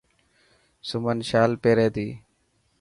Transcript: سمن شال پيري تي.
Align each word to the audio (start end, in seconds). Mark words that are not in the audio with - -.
سمن 0.87 1.17
شال 1.29 1.51
پيري 1.61 1.87
تي. 1.95 2.07